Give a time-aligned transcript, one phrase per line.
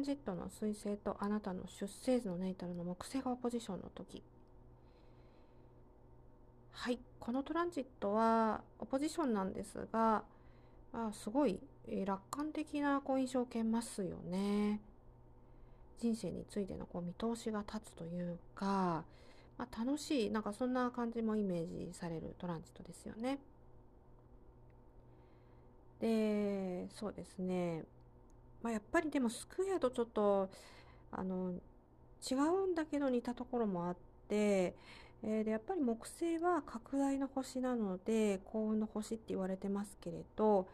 [0.00, 4.22] ランジットの彗星とあなたの出生図のネイタルの木星がオポジションの時
[6.72, 10.24] はいこのトランジットはオポジションなんですが、
[10.94, 11.60] まあ、すごい
[12.06, 14.80] 楽観的なこう印象を受けますよね。
[15.98, 19.04] 人生についてのこう見通しが立つというか、
[19.58, 23.38] まあ、楽しいなんかそんな感じもイメージされるトランジットですよね。
[26.00, 27.84] でそうですね、
[28.62, 30.50] まあ、やっぱりでもスクエアとちょっと
[31.12, 31.54] あの
[32.30, 33.96] 違うんだけど似たところもあっ
[34.28, 34.74] て、
[35.22, 40.68] えー、でやっぱり木星は拡大の星なので幸運の星って言われてますけれど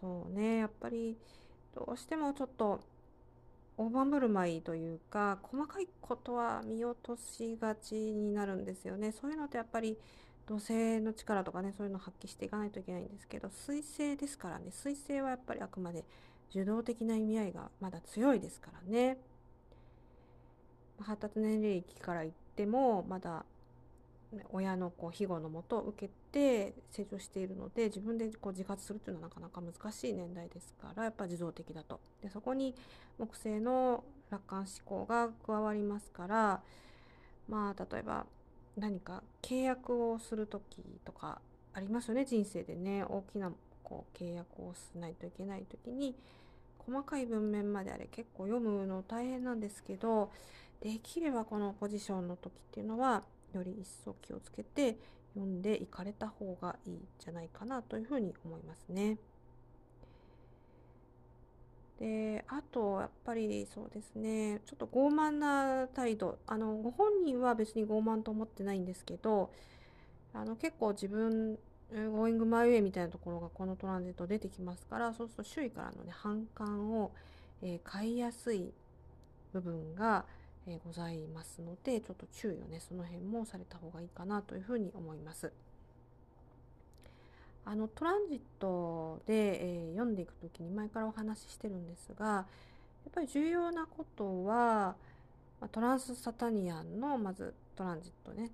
[0.00, 1.16] そうねやっぱり
[1.74, 2.80] どうしてもちょっと
[3.76, 9.12] 大盤振る舞いというか細かいことは見落としがちになるんですよね。
[9.12, 9.96] そういうのってやっぱり
[10.46, 14.70] 土星の力とかねそういうのを発揮していかないといけないんですけど水星ですからね。
[14.70, 16.04] 水星はやっぱりあくまで
[16.52, 19.16] 受動的な意味合いがまだ強いですからね。
[21.00, 23.44] 発達年齢期から言ってもまだ
[24.50, 32.00] 親のこう庇護のもとを受けて成長しているので自分でこう自活するというのはなかなか難しい年代ですからやっぱ自動的だと。
[32.22, 32.74] でそこに
[33.18, 36.62] 木星の楽観思考が加わりますから
[37.48, 38.26] まあ例えば
[38.76, 41.40] 何か契約をする時とか
[41.74, 42.24] ありますよね。
[42.24, 46.14] 人生でね大きなこう契約をしないといけない時に
[46.86, 50.30] 細かい文面まであれ結構読むの大変なんですけど
[50.80, 54.96] できればこのポジションの時っていうのはより一層気をつけて
[55.34, 59.18] 読んでいかれた方がいいんじゃないかなというふうに思いますね。
[62.00, 69.52] であとやっぱりそうですねちょっと傲慢な態度あのご本人は別に傲慢と思ってないんですけど
[70.34, 71.58] あの結構自分
[71.92, 77.12] Going my way みたいなところがこのトランジット出てきますからそうすると周囲からのね反感を、
[77.62, 78.72] えー、買いやすい
[79.52, 80.24] 部分が、
[80.66, 85.52] えー、ございますのでちょっと注意をねその辺もされた方がいいかなというふうに思います。
[87.64, 92.44] あのトランジットで、えー、読んでいく時に前からお話ししてるんですがや
[93.08, 94.94] っぱり重要なことは、
[95.70, 98.50] トランスサタニアンのまずトランジットね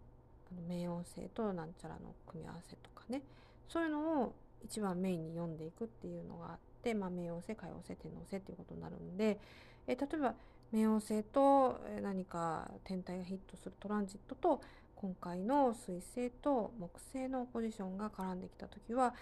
[0.51, 3.23] あの冥王星となんちゃらの組み合わせとかね。
[3.69, 9.39] そういうのを一番メインに読んでいくっていうのがあって、まあ、冥王星海王星天王星っていうことになるんで、
[9.87, 10.35] え、例えば
[10.73, 14.61] 冥王星と何か天体がヒットするトランジットと
[14.97, 19.15] 今回の水星と木星のポジションが絡んできた時は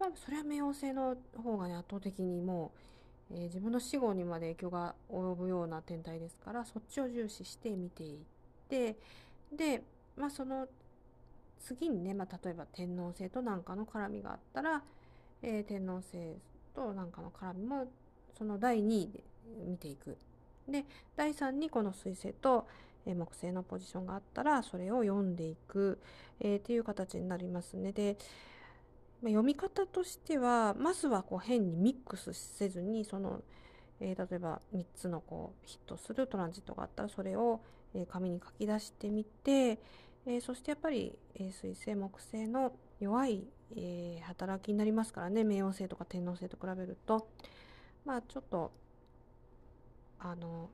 [0.00, 2.72] やっぱそれは冥王星の方がね圧倒的にも
[3.30, 8.18] う、えー、自分の死後にまで影響が及ぶような天体ですからそっちを重視して見ていっ
[8.68, 8.96] て
[9.50, 9.82] で
[10.16, 10.68] まあその
[11.62, 14.82] 次にね、まあ、例えば天王星と何かの絡みがあったら、
[15.42, 16.36] えー、天王星
[16.74, 17.86] と何かの絡みも
[18.36, 19.24] その第2位で
[19.66, 20.16] 見ていく。
[20.68, 20.84] で
[21.16, 22.66] 第3にこの水星と
[23.06, 25.98] え木星のポジションがあったらそれを読んでいく、
[26.40, 27.92] えー、っていう形になりますね。
[27.92, 28.16] で、
[29.22, 33.40] 読み方としてはまずはこう変にミックスせずにその、
[34.00, 37.60] えー、例えば3つのこうヒットするトランジットがあったらそれを、
[37.94, 39.78] え、紙に書き出してみて、
[40.26, 43.44] えそしてやっぱり、え水星木星の弱い、
[43.76, 47.26] え働きになりますからね冥王星とか天王星と比べると
[48.04, 48.70] まあちょっと
[50.18, 50.68] あの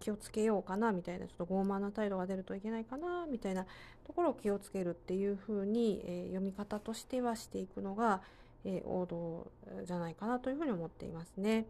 [0.00, 3.64] 気をつけようかなみたいなちょっと傲慢な態度が出るといけないかなみたいな
[4.06, 8.20] ところを気をつけるっていうふうに、えー、読み方としてはしていくのが、
[8.64, 9.50] えー、王道
[9.84, 11.66] じゃないかなというふうに思っていますね。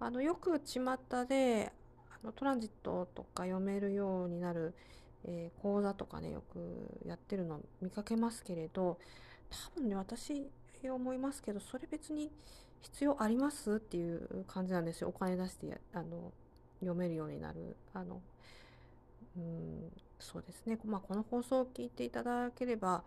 [0.00, 0.80] あのよく巷
[1.26, 1.72] で
[2.10, 4.74] あのトランジットとか読めるようになる、
[5.24, 8.98] えー、講座とかねよくやってるの見かけますけれど
[9.74, 10.48] 多分ね私
[10.88, 12.30] 思いますけどそれ別に
[12.82, 15.08] 必要ありますっていう感じなんですよ。
[15.08, 16.32] お金出してあの
[16.78, 17.76] 読めるようになる。
[17.92, 18.20] あの
[19.36, 23.02] うんそうですね、まあ、この放送を聞いていただければ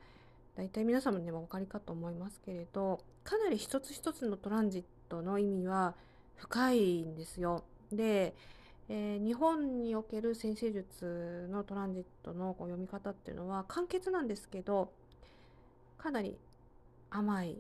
[0.55, 5.95] 大体皆様にもお分かりかと思いますけれどかなり一つ一つのトランジットの意味は
[6.35, 7.63] 深いんですよ。
[7.91, 8.33] で、
[8.89, 14.91] えー、日本における先生術のトランジットのこう読み方っていうのは簡潔なんですけど
[15.97, 16.37] かなり
[17.09, 17.57] 甘い。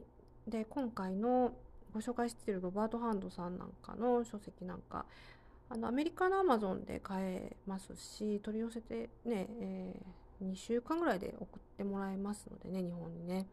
[0.47, 1.53] で今回の
[1.93, 5.05] ご紹介しているロバート・ハンドさんなんかの書籍なんか
[5.69, 13.45] あのアメリカのアマゾンで買えますし取り寄せてね、えー、2週間ぐらいで送ってもらえますのでね日本にね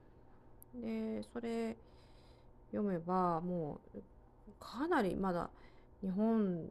[0.75, 1.76] でそれ
[2.70, 4.00] 読めばもう
[4.58, 5.50] かなりまだ
[6.02, 6.70] 日本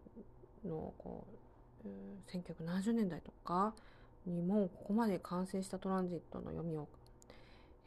[0.66, 1.26] のこ
[1.86, 3.74] う、えー、1970年代とか
[4.26, 6.88] にもここまで完成したトランジットの読みを、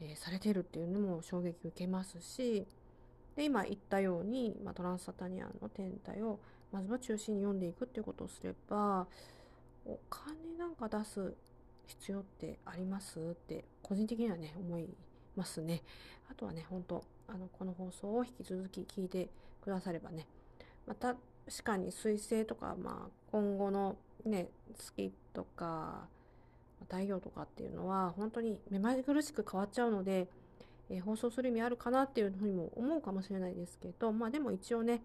[0.01, 2.67] えー、されているっていうのも衝撃受けますし
[3.37, 6.39] で今言ったように、まあ、トランスサタニアンの天体を
[6.73, 9.07] まずは中心に読んでいくっていうことをすれば
[9.87, 11.35] お金なんか出す
[11.87, 14.87] 必要ってありますって個人的にはね思い
[15.35, 15.83] ますね。
[16.31, 19.29] あとはね本当あのこの放送を引き続き聞いて
[19.63, 20.27] くださればね
[20.87, 21.17] また
[21.49, 23.97] 確かに彗星とか、まあ、今後の
[24.27, 26.06] ね月とか
[26.83, 30.29] 太陽とかっていうのは本当に目まぐるしく変わっちゃうので、
[30.91, 35.00] えー、放送する意味あるかなっていうふうにも思うかもしれないですけどまあでも一応ね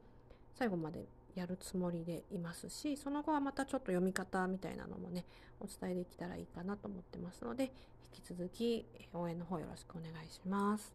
[0.53, 5.23] 最後までやるつもりでいますしその後はまたちょっと読み方みたいなのもね
[5.61, 7.71] お伝えできたらいいかなと思ってますので
[8.13, 10.93] 引き続き応援の方よろしくお願いします。